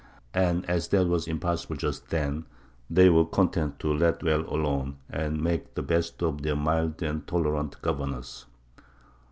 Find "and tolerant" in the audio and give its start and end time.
7.03-7.79